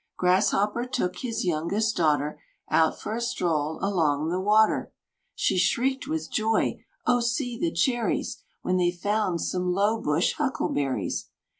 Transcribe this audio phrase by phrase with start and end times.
[0.17, 4.91] Grasshopper took his youngest daughter Out for a stroll along the water;
[5.35, 11.29] She shrieked with joy, "O, see the cherries!" When they found some low bush huckleberries.